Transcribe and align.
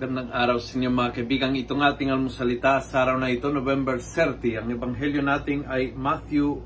Magandang 0.00 0.32
araw 0.32 0.56
sa 0.56 0.80
inyo 0.80 0.88
mga 0.96 1.12
kaibigan. 1.12 1.52
Ito 1.52 1.76
ng 1.76 1.84
ating 1.84 2.08
almusalita 2.08 2.80
sa 2.80 3.04
araw 3.04 3.20
na 3.20 3.28
ito, 3.28 3.52
November 3.52 4.00
30. 4.00 4.56
Ang 4.56 4.72
ebanghelyo 4.72 5.20
natin 5.20 5.68
ay 5.68 5.92
Matthew 5.92 6.56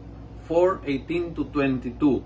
4:18 0.46 1.34
to 1.34 1.42
22. 1.50 2.22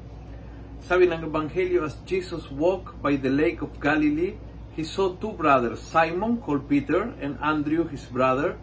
Sabi 0.84 1.08
ng 1.08 1.24
ebanghelyo, 1.24 1.88
as 1.88 1.96
Jesus 2.04 2.52
walked 2.52 3.00
by 3.00 3.16
the 3.16 3.32
lake 3.32 3.64
of 3.64 3.72
Galilee, 3.80 4.36
he 4.76 4.84
saw 4.84 5.16
two 5.16 5.32
brothers, 5.32 5.80
Simon 5.80 6.44
called 6.44 6.68
Peter 6.68 7.16
and 7.24 7.40
Andrew 7.40 7.88
his 7.88 8.04
brother, 8.12 8.60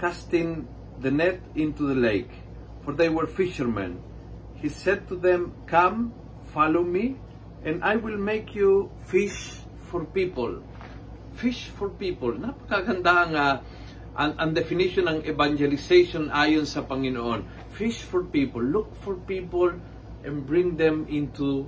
casting 0.00 0.64
the 1.04 1.12
net 1.12 1.44
into 1.52 1.84
the 1.84 1.98
lake, 2.00 2.32
for 2.80 2.96
they 2.96 3.12
were 3.12 3.28
fishermen. 3.28 4.00
He 4.56 4.72
said 4.72 5.04
to 5.12 5.20
them, 5.20 5.52
Come, 5.68 6.16
follow 6.56 6.80
me, 6.80 7.20
and 7.60 7.84
I 7.84 8.00
will 8.00 8.16
make 8.16 8.56
you 8.56 8.88
fish 9.04 9.60
for 9.92 10.08
people. 10.08 10.64
Fish 11.36 11.72
for 11.72 11.92
people. 11.94 12.36
Napakaganda 12.36 13.12
ang, 13.28 13.32
uh, 13.34 13.56
ang, 14.16 14.32
ang 14.36 14.50
definition 14.52 15.08
ng 15.08 15.20
evangelization 15.24 16.28
ayon 16.28 16.68
sa 16.68 16.84
Panginoon. 16.84 17.72
Fish 17.72 18.04
for 18.04 18.24
people. 18.28 18.60
Look 18.60 18.92
for 19.00 19.16
people 19.16 19.72
and 20.22 20.44
bring 20.44 20.76
them 20.76 21.08
into 21.08 21.66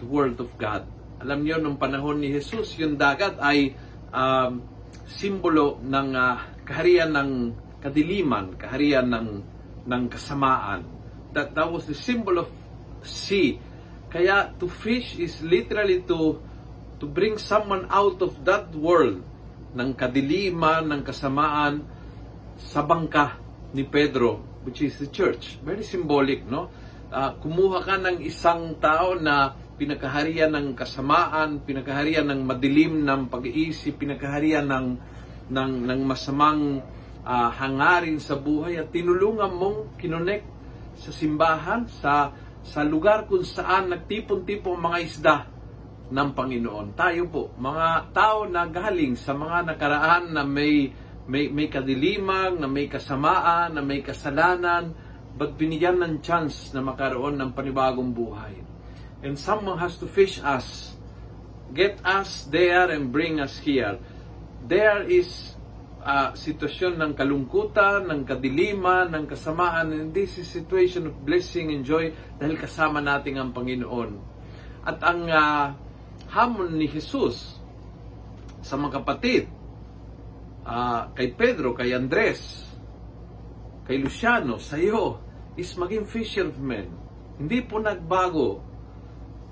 the 0.00 0.06
Word 0.08 0.40
of 0.40 0.50
God. 0.56 0.88
Alam 1.22 1.46
niyo, 1.46 1.60
nung 1.62 1.78
panahon 1.78 2.20
ni 2.20 2.32
Jesus, 2.32 2.74
yung 2.80 2.98
dagat 2.98 3.38
ay 3.38 3.72
um, 4.10 4.60
simbolo 5.06 5.78
ng 5.84 6.08
uh, 6.12 6.36
kaharian 6.64 7.12
ng 7.12 7.30
kadiliman, 7.84 8.56
kaharian 8.56 9.08
ng, 9.12 9.28
ng 9.84 10.02
kasamaan. 10.08 10.84
That, 11.36 11.52
that 11.52 11.68
was 11.68 11.84
the 11.84 11.96
symbol 11.96 12.40
of 12.40 12.48
sea. 13.04 13.60
Kaya 14.08 14.54
to 14.56 14.70
fish 14.70 15.18
is 15.18 15.42
literally 15.42 16.06
to 16.06 16.38
to 16.98 17.06
bring 17.06 17.40
someone 17.40 17.86
out 17.90 18.22
of 18.22 18.42
that 18.46 18.70
world 18.74 19.22
ng 19.74 19.90
kadiliman, 19.98 20.86
ng 20.90 21.02
kasamaan 21.02 21.82
sa 22.56 22.86
bangka 22.86 23.38
ni 23.74 23.82
Pedro, 23.82 24.38
which 24.62 24.80
is 24.80 24.94
the 25.02 25.10
church. 25.10 25.58
Very 25.66 25.82
symbolic, 25.82 26.46
no? 26.46 26.70
Uh, 27.10 27.34
kumuha 27.38 27.82
ka 27.82 27.98
ng 27.98 28.22
isang 28.22 28.78
tao 28.78 29.18
na 29.18 29.54
pinakaharian 29.74 30.54
ng 30.54 30.78
kasamaan, 30.78 31.62
pinakaharian 31.62 32.26
ng 32.30 32.40
madilim 32.46 33.02
ng 33.02 33.26
pag-iisip, 33.26 33.98
pinakaharian 33.98 34.66
ng 34.66 34.86
ng 35.50 35.72
ng 35.84 36.00
masamang 36.06 36.80
uh, 37.26 37.50
hangarin 37.52 38.16
sa 38.22 38.38
buhay 38.38 38.80
at 38.80 38.88
tinulungan 38.94 39.50
mong 39.50 39.78
kinonek 39.98 40.46
sa 40.94 41.10
simbahan, 41.10 41.86
sa 41.90 42.30
sa 42.64 42.80
lugar 42.80 43.28
kung 43.28 43.44
saan 43.44 43.92
nagtipon-tipon 43.92 44.78
mga 44.78 44.98
isda 45.04 45.36
ng 46.12 46.28
Panginoon. 46.36 46.92
Tayo 46.92 47.22
po, 47.32 47.42
mga 47.56 48.12
tao 48.12 48.44
na 48.44 48.68
galing 48.68 49.16
sa 49.16 49.32
mga 49.32 49.72
nakaraan 49.72 50.36
na 50.36 50.44
may, 50.44 50.92
may, 51.24 51.48
may 51.48 51.72
kadilimang, 51.72 52.60
na 52.60 52.68
may 52.68 52.90
kasamaan, 52.90 53.72
na 53.72 53.80
may 53.80 54.04
kasalanan, 54.04 54.92
but 55.34 55.56
binigyan 55.56 55.98
ng 55.98 56.20
chance 56.20 56.70
na 56.76 56.84
makaroon 56.84 57.40
ng 57.40 57.50
panibagong 57.56 58.12
buhay. 58.12 58.60
And 59.24 59.40
someone 59.40 59.80
has 59.80 59.96
to 60.04 60.06
fish 60.06 60.38
us, 60.44 60.94
get 61.72 61.96
us 62.04 62.44
there 62.52 62.92
and 62.92 63.08
bring 63.08 63.40
us 63.40 63.56
here. 63.64 63.96
There 64.64 65.00
is 65.08 65.56
uh, 66.04 66.36
sitwasyon 66.36 67.00
ng 67.00 67.12
kalungkutan, 67.16 68.06
ng 68.12 68.28
kadiliman, 68.28 69.10
ng 69.16 69.24
kasamaan, 69.24 69.90
and 69.96 70.12
this 70.12 70.36
is 70.36 70.46
situation 70.52 71.08
of 71.08 71.24
blessing 71.24 71.72
and 71.72 71.82
joy 71.82 72.12
dahil 72.36 72.60
kasama 72.60 73.00
natin 73.00 73.40
ang 73.40 73.50
Panginoon. 73.56 74.10
At 74.84 75.00
ang 75.00 75.24
uh, 75.26 75.72
hamon 76.34 76.74
ni 76.74 76.90
Jesus 76.90 77.62
sa 78.58 78.74
mga 78.74 78.98
kapatid, 78.98 79.46
uh, 80.66 81.14
kay 81.14 81.30
Pedro, 81.30 81.78
kay 81.78 81.94
Andres, 81.94 82.66
kay 83.86 84.02
Luciano, 84.02 84.58
sa 84.58 84.74
iyo, 84.74 85.22
is 85.54 85.70
maging 85.78 86.02
fishermen. 86.02 86.90
Hindi 87.38 87.62
po 87.62 87.78
nagbago. 87.78 88.58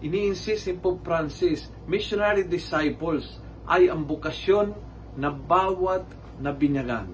Ini-insist 0.02 0.66
ni 0.66 0.74
Pope 0.82 1.06
Francis, 1.06 1.70
missionary 1.86 2.42
disciples 2.50 3.38
ay 3.70 3.86
ang 3.86 4.02
bukasyon 4.02 4.74
na 5.14 5.30
bawat 5.30 6.02
na 6.42 6.50
binyagan. 6.50 7.06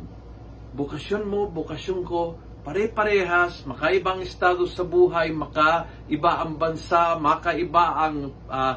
Bukasyon 0.72 1.28
mo, 1.28 1.44
bukasyon 1.52 2.00
ko, 2.08 2.40
pare-parehas, 2.64 3.64
makaibang 3.68 4.20
estado 4.24 4.64
sa 4.68 4.84
buhay, 4.84 5.32
makaiba 5.32 6.32
ang 6.40 6.56
bansa, 6.56 7.16
makaiba 7.16 8.08
ang 8.08 8.32
uh, 8.48 8.76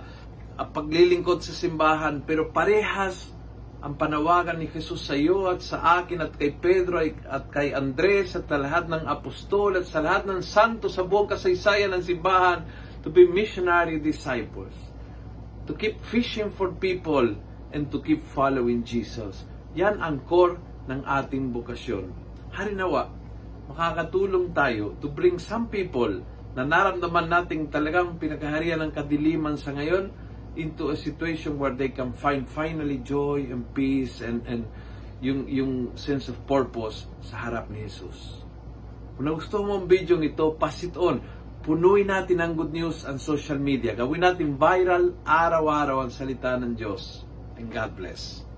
paglilingkod 0.70 1.42
sa 1.42 1.54
simbahan, 1.56 2.22
pero 2.22 2.54
parehas 2.54 3.32
ang 3.82 3.98
panawagan 3.98 4.62
ni 4.62 4.70
Jesus 4.70 5.10
sa 5.10 5.18
iyo 5.18 5.50
at 5.50 5.66
sa 5.66 6.02
akin 6.02 6.22
at 6.22 6.38
kay 6.38 6.54
Pedro 6.54 7.02
at 7.02 7.50
kay 7.50 7.74
Andres 7.74 8.38
at 8.38 8.46
sa 8.46 8.62
lahat 8.62 8.86
ng 8.86 9.10
apostol 9.10 9.74
at 9.74 9.90
sa 9.90 10.06
lahat 10.06 10.30
ng 10.30 10.46
santo 10.46 10.86
sa 10.86 11.02
buong 11.02 11.26
kasaysayan 11.26 11.90
ng 11.98 12.06
simbahan 12.06 12.62
to 13.02 13.10
be 13.10 13.26
missionary 13.26 13.98
disciples. 13.98 14.78
To 15.66 15.74
keep 15.74 15.98
fishing 16.06 16.54
for 16.54 16.70
people 16.78 17.34
and 17.74 17.90
to 17.90 17.98
keep 18.06 18.22
following 18.22 18.86
Jesus. 18.86 19.50
Yan 19.74 19.98
ang 19.98 20.22
core 20.30 20.62
ng 20.86 21.02
ating 21.02 21.50
bukasyon. 21.50 22.14
Harinawa, 22.54 23.10
makakatulong 23.66 24.54
tayo 24.54 24.94
to 25.02 25.10
bring 25.10 25.42
some 25.42 25.74
people 25.74 26.22
na 26.54 26.62
naramdaman 26.68 27.32
nating 27.32 27.74
talagang 27.74 28.20
pinakaharian 28.22 28.84
ng 28.86 28.92
kadiliman 28.94 29.58
sa 29.58 29.74
ngayon 29.74 30.14
into 30.56 30.92
a 30.92 30.98
situation 30.98 31.56
where 31.56 31.72
they 31.72 31.90
can 31.90 32.12
find 32.12 32.44
finally 32.44 33.00
joy 33.00 33.48
and 33.48 33.64
peace 33.72 34.20
and 34.20 34.44
and 34.48 34.68
yung 35.24 35.48
yung 35.48 35.72
sense 35.96 36.28
of 36.28 36.36
purpose 36.50 37.08
sa 37.24 37.48
harap 37.48 37.70
ni 37.70 37.86
Jesus. 37.86 38.42
Kung 39.16 39.30
nagustuhan 39.30 39.64
mo 39.64 39.74
ang 39.80 39.88
video 39.88 40.18
ito, 40.20 40.58
pass 40.58 40.82
it 40.82 40.98
on. 40.98 41.22
Punuin 41.62 42.10
natin 42.10 42.42
ang 42.42 42.58
good 42.58 42.74
news 42.74 43.06
ang 43.06 43.22
social 43.22 43.62
media. 43.62 43.94
Gawin 43.94 44.26
natin 44.26 44.58
viral 44.58 45.14
araw-araw 45.22 46.02
ang 46.02 46.12
salita 46.12 46.58
ng 46.58 46.74
Diyos. 46.74 47.22
And 47.54 47.70
God 47.70 47.94
bless. 47.94 48.51